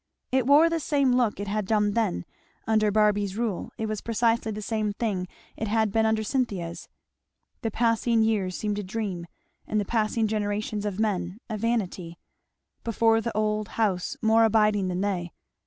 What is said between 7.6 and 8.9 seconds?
The passing years seemed a